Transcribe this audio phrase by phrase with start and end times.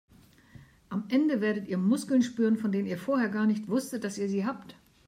[0.89, 4.29] Am Ende werdet ihr Muskeln spüren, von denen ihr vorher gar nicht wusstet, dass ihr
[4.29, 4.75] sie habt.